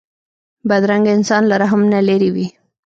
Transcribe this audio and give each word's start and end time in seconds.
بدرنګه 0.69 1.11
انسان 1.17 1.43
له 1.47 1.55
رحم 1.61 1.81
نه 1.93 1.99
لېرې 2.07 2.29
وي 2.35 2.47